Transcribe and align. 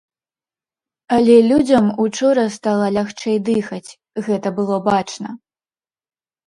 Але 1.17 1.35
людзям 1.49 1.85
учора 2.05 2.47
стала 2.57 2.87
лягчэй 2.97 3.37
дыхаць, 3.51 3.87
гэта 4.31 4.47
было 4.63 4.83
бачна. 4.91 5.41